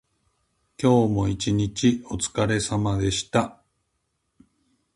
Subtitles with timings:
[0.81, 3.61] 今日も一日おつかれさまでした。